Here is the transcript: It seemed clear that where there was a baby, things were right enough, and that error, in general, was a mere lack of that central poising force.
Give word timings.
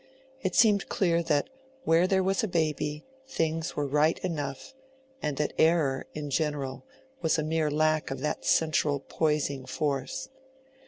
It 0.41 0.55
seemed 0.55 0.89
clear 0.89 1.21
that 1.21 1.47
where 1.83 2.07
there 2.07 2.23
was 2.23 2.43
a 2.43 2.47
baby, 2.47 3.05
things 3.27 3.75
were 3.75 3.85
right 3.85 4.17
enough, 4.25 4.73
and 5.21 5.37
that 5.37 5.53
error, 5.59 6.07
in 6.15 6.31
general, 6.31 6.87
was 7.21 7.37
a 7.37 7.43
mere 7.43 7.69
lack 7.69 8.09
of 8.09 8.19
that 8.21 8.43
central 8.43 8.99
poising 9.01 9.67
force. 9.67 10.29